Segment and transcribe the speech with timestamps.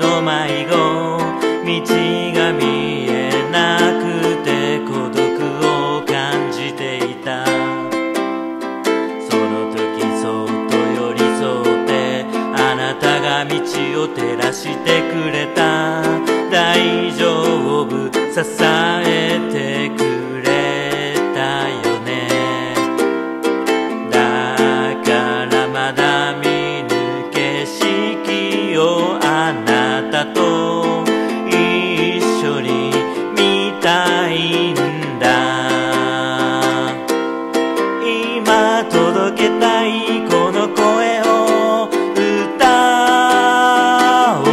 [0.00, 1.84] の迷子道
[2.34, 3.12] が見え
[3.52, 3.58] な
[4.00, 4.02] く
[4.42, 4.48] て
[4.80, 5.20] 孤独
[5.64, 7.44] を感じていた。
[9.28, 9.78] その時
[10.20, 11.90] そっと寄り添って
[12.56, 13.52] あなたが道
[14.02, 16.02] を照らしてくれた。
[16.50, 17.28] 大丈
[17.84, 19.09] 夫支え
[39.70, 42.60] 届けたいこの声を歌
[44.40, 44.44] お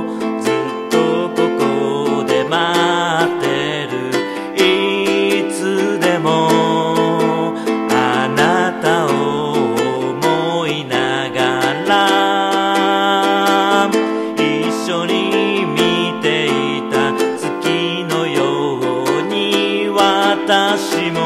[0.00, 0.52] うずっ
[0.90, 0.96] と
[1.30, 2.56] ここで待
[3.30, 3.44] って
[3.90, 3.92] る。
[4.56, 6.28] いつでも
[7.90, 7.92] あ
[8.34, 9.08] なたを
[10.10, 11.40] 思いなが
[11.86, 11.90] ら
[14.36, 14.40] 一
[14.90, 15.12] 緒に
[15.66, 15.76] 見
[16.22, 16.48] てい
[16.90, 18.40] た月のよ
[19.18, 21.20] うに私も